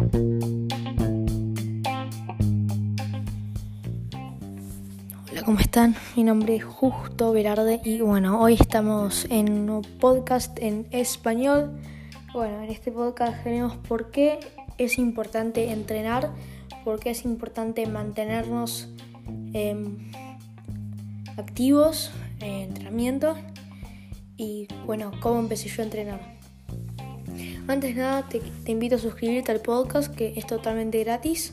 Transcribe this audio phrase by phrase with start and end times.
[0.00, 0.12] Hola,
[5.44, 5.94] ¿cómo están?
[6.16, 11.78] Mi nombre es Justo Velarde y bueno, hoy estamos en un podcast en español.
[12.32, 14.40] Bueno, en este podcast veremos por qué
[14.78, 16.30] es importante entrenar,
[16.82, 18.88] por qué es importante mantenernos
[19.52, 20.10] em,
[21.36, 22.10] activos
[22.40, 23.36] en entrenamiento
[24.38, 26.39] y bueno, cómo empecé yo a entrenar.
[27.68, 28.40] Antes de nada, te,
[28.70, 31.52] invito a suscribirte al podcast que es totalmente gratis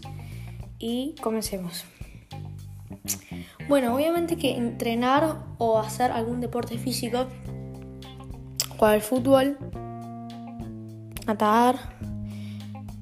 [0.79, 1.85] y comencemos.
[3.67, 7.27] Bueno, obviamente que entrenar o hacer algún deporte físico,
[8.77, 9.57] jugar al fútbol,
[11.25, 11.77] nadar,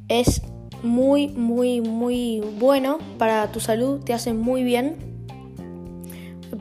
[0.07, 0.41] es
[0.83, 4.97] muy, muy, muy bueno para tu salud, te hace muy bien,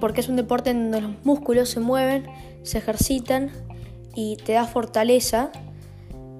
[0.01, 2.25] porque es un deporte en donde los músculos se mueven,
[2.63, 3.51] se ejercitan
[4.15, 5.51] y te da fortaleza.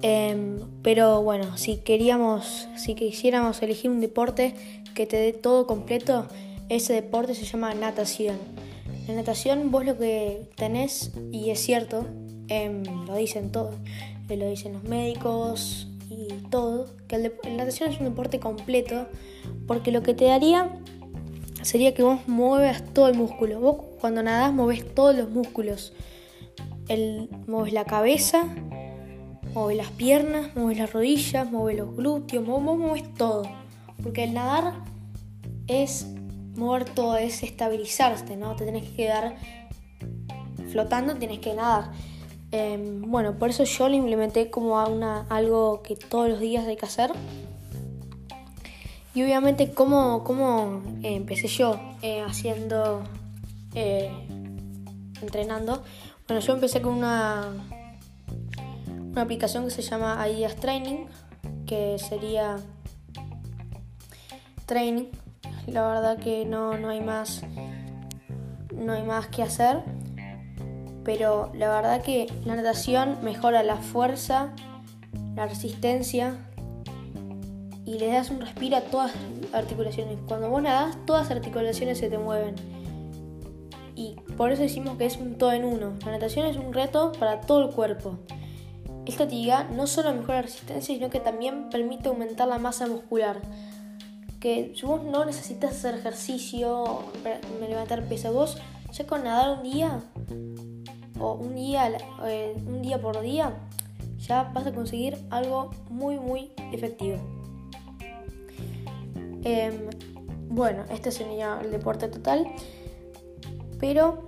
[0.01, 4.53] Em, pero bueno, si queríamos, si quisiéramos elegir un deporte
[4.93, 6.27] que te dé todo completo,
[6.69, 8.37] ese deporte se llama natación.
[9.07, 12.05] En natación vos lo que tenés, y es cierto,
[12.47, 13.75] em, lo dicen todos,
[14.29, 19.07] eh, lo dicen los médicos y todo, que la natación es un deporte completo,
[19.67, 20.71] porque lo que te daría
[21.61, 23.59] sería que vos muevas todo el músculo.
[23.59, 25.93] Vos cuando nadás mueves todos los músculos.
[26.87, 28.47] El, mueves la cabeza,
[29.55, 33.43] mueves las piernas, mueves las rodillas, mueves los glúteos, mueves todo.
[34.03, 34.73] Porque el nadar
[35.67, 36.05] es
[36.55, 38.55] mover todo es estabilizarte, ¿no?
[38.55, 39.35] Te tenés que quedar
[40.69, 41.91] flotando, tienes que nadar.
[42.51, 46.75] Em, bueno, por eso yo lo implementé como una, algo que todos los días hay
[46.75, 47.11] que hacer.
[49.13, 53.03] Y obviamente, ¿cómo, cómo eh, empecé yo eh, haciendo,
[53.73, 54.11] eh,
[55.21, 55.83] entrenando?
[56.27, 57.53] Bueno, yo empecé con una,
[59.15, 61.05] una aplicación que se llama Ideas Training,
[61.65, 62.57] que sería
[64.65, 65.05] Training.
[65.67, 67.41] La verdad que no, no hay más
[68.73, 69.83] no hay más que hacer
[71.05, 74.51] pero la verdad que la natación mejora la fuerza
[75.33, 76.35] la resistencia
[77.85, 80.17] y le das un respiro a todas las articulaciones.
[80.27, 82.55] Cuando vos nadas todas las articulaciones se te mueven.
[83.95, 85.93] Y por eso decimos que es un todo en uno.
[86.03, 88.19] La natación es un reto para todo el cuerpo
[89.05, 93.41] esta actividad no solo mejora la resistencia sino que también permite aumentar la masa muscular
[94.45, 96.99] que si vos no necesitas hacer ejercicio,
[97.67, 98.59] levantar peso, vos
[98.91, 100.01] ya con nadar un día
[101.19, 101.91] o un día,
[102.27, 103.57] eh, un día por día,
[104.19, 107.17] ya vas a conseguir algo muy muy efectivo.
[109.43, 109.89] Em,
[110.47, 112.45] bueno, este sería el deporte total,
[113.79, 114.27] pero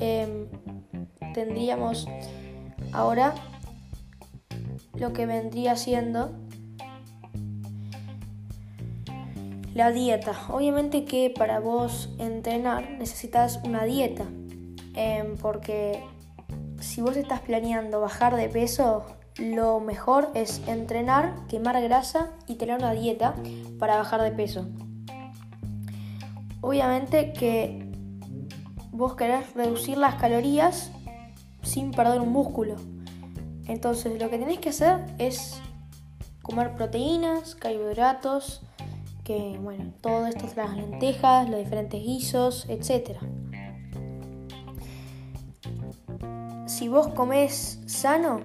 [0.00, 0.48] em,
[1.34, 2.08] tendríamos
[2.96, 3.34] ahora
[4.94, 6.32] lo que vendría siendo
[9.76, 10.32] La dieta.
[10.48, 14.24] Obviamente que para vos entrenar necesitas una dieta.
[14.94, 16.02] Em, porque
[16.80, 19.04] si vos estás planeando bajar de peso,
[19.36, 23.34] lo mejor es entrenar, quemar grasa y tener una dieta
[23.78, 24.66] para bajar de peso.
[26.62, 27.92] Obviamente que
[28.92, 30.90] vos querés reducir las calorías
[31.66, 32.76] sin perder un músculo.
[33.66, 35.60] Entonces lo que tenés que hacer es
[36.42, 38.62] comer proteínas, carbohidratos,
[39.24, 43.18] que, bueno, todo esto las lentejas, los diferentes guisos, etc.
[46.66, 48.42] Si vos comes sano,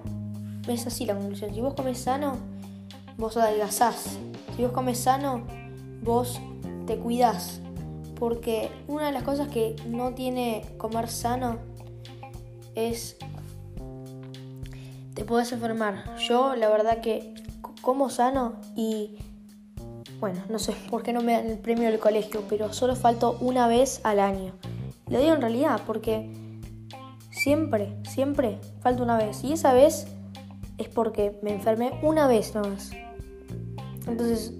[0.66, 2.36] es así la conclusión, si vos comes sano,
[3.16, 4.18] vos adelgazás.
[4.56, 5.44] Si vos comes sano,
[6.02, 6.40] vos
[6.86, 7.60] te cuidás.
[8.18, 11.58] Porque una de las cosas que no tiene comer sano
[12.74, 13.16] es
[15.14, 16.16] te puedes enfermar.
[16.16, 17.34] Yo la verdad que
[17.80, 19.18] como sano y
[20.20, 23.36] bueno, no sé por qué no me dan el premio del colegio, pero solo falto
[23.40, 24.52] una vez al año.
[25.08, 26.30] Lo digo en realidad porque
[27.30, 29.42] siempre, siempre falta una vez.
[29.42, 30.06] Y esa vez
[30.78, 32.92] es porque me enfermé una vez nomás.
[34.06, 34.54] Entonces,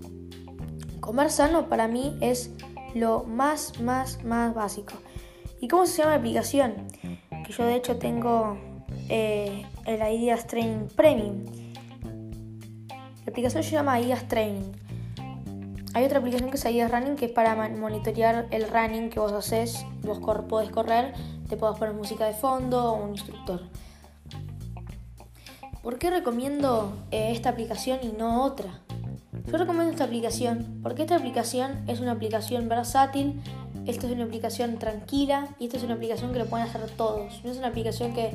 [1.00, 2.50] comer sano para mí es
[2.94, 4.94] lo más, más, más básico.
[5.60, 6.74] ¿Y cómo se llama la aplicación?
[7.56, 8.56] Yo de hecho tengo
[9.10, 11.44] eh, el Ideas Training Premium.
[12.88, 14.72] La aplicación se llama Ideas Training.
[15.92, 19.32] Hay otra aplicación que es Ideas Running que es para monitorear el running que vos
[19.32, 19.84] haces.
[20.00, 20.18] Vos
[20.48, 21.12] podés correr,
[21.50, 23.60] te podés poner música de fondo o un instructor.
[25.82, 28.80] ¿Por qué recomiendo eh, esta aplicación y no otra?
[29.46, 33.42] Yo recomiendo esta aplicación porque esta aplicación es una aplicación versátil,
[33.86, 37.42] esta es una aplicación tranquila y esta es una aplicación que lo pueden hacer todos.
[37.44, 38.32] No es una aplicación que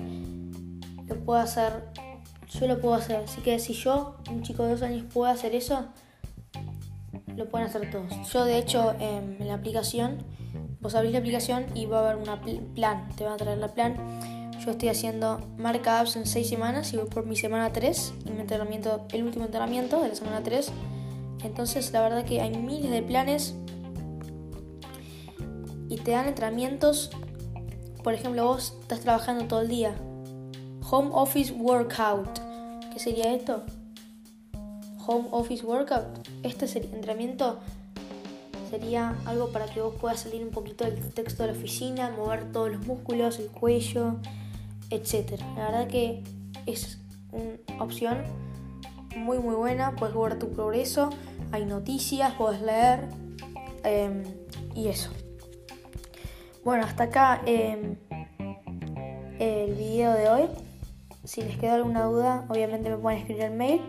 [1.07, 1.83] lo pueda hacer
[2.53, 3.17] yo lo puedo hacer.
[3.17, 5.85] Así que si yo, un chico de dos años, puedo hacer eso,
[7.35, 8.31] lo pueden hacer todos.
[8.31, 10.23] Yo de hecho em, en la aplicación,
[10.79, 12.41] vos abrís la aplicación y va a haber una
[12.73, 13.95] plan, te va a traer la plan.
[14.63, 18.31] Yo estoy haciendo marca apps en seis semanas y voy por mi semana 3 y
[18.31, 20.71] mi entrenamiento, el último entrenamiento de la semana 3.
[21.43, 23.55] Entonces la verdad que hay miles de planes
[25.97, 27.11] te dan entrenamientos.
[28.03, 29.95] Por ejemplo, vos estás trabajando todo el día.
[30.89, 32.39] Home Office Workout.
[32.93, 33.63] ¿Qué sería esto?
[35.05, 36.27] Home Office Workout.
[36.43, 37.59] Este sería, entrenamiento
[38.69, 42.51] sería algo para que vos puedas salir un poquito del texto de la oficina, mover
[42.51, 44.17] todos los músculos, el cuello,
[44.89, 45.39] etc.
[45.55, 46.23] La verdad que
[46.65, 46.99] es
[47.31, 48.23] una opción
[49.15, 51.09] muy muy buena, puedes ver tu progreso,
[51.51, 53.07] hay noticias, puedes leer
[53.83, 54.23] em,
[54.75, 55.09] y eso.
[56.67, 57.95] Bueno, hasta acá em,
[59.39, 60.49] el video de hoy.
[61.23, 63.81] Si les queda alguna duda, obviamente me pueden escribir el mail.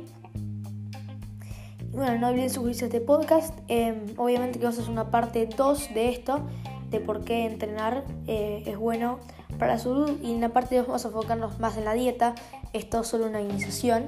[1.91, 3.59] Bueno, no olviden suscribirse a este podcast.
[3.67, 6.47] Em, obviamente que vamos a hacer una parte 2 de esto,
[6.89, 9.19] de por qué entrenar eh, es bueno
[9.59, 10.17] para la salud.
[10.23, 12.37] Y en la parte 2 vamos a enfocarnos más en la dieta.
[12.75, 14.05] Esto es solo una iniciación,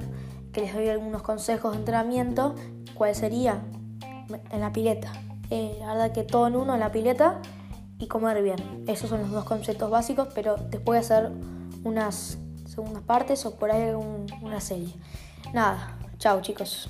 [0.53, 2.55] que les doy algunos consejos de entrenamiento.
[2.95, 3.63] ¿Cuál sería?
[4.49, 5.11] En la pileta.
[5.49, 7.41] Eh, la verdad que todo en uno en la pileta
[8.01, 8.83] y comer bien.
[8.87, 11.31] Esos son los dos conceptos básicos, pero después hacer
[11.83, 13.93] unas segundas partes o por ahí
[14.41, 14.93] una serie.
[15.53, 16.89] Nada, chao chicos.